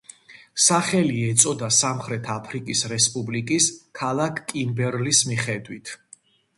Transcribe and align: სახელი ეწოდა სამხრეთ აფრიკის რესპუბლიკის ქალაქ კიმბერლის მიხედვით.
სახელი 0.67 1.19
ეწოდა 1.25 1.69
სამხრეთ 1.81 2.31
აფრიკის 2.37 2.83
რესპუბლიკის 2.95 3.71
ქალაქ 4.03 4.45
კიმბერლის 4.53 5.25
მიხედვით. 5.33 5.99